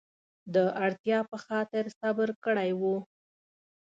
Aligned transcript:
د 0.53 0.55
اړتیا 0.85 1.19
په 1.31 1.37
خاطر 1.45 1.83
صبر 1.99 2.29
کړی 2.45 2.71
و. 2.79 2.81